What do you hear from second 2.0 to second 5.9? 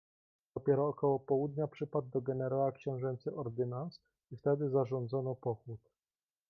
do generała książęcy ordynans i wtedy zarządzono pochód."